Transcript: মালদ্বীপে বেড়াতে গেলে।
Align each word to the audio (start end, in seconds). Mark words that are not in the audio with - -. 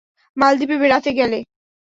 মালদ্বীপে 0.37 0.77
বেড়াতে 0.81 1.09
গেলে। 1.19 1.39